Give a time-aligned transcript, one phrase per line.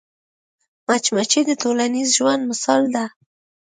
[0.87, 3.05] مچمچۍ د ټولنیز ژوند مثال ده